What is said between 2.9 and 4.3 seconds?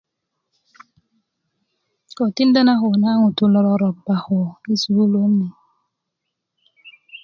na ŋutú lo roroba